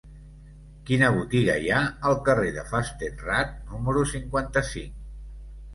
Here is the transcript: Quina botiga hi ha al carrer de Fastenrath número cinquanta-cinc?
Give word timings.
Quina 0.87 1.09
botiga 1.17 1.57
hi 1.65 1.69
ha 1.75 1.81
al 2.11 2.17
carrer 2.31 2.49
de 2.57 2.65
Fastenrath 2.73 3.55
número 3.77 4.09
cinquanta-cinc? 4.17 5.03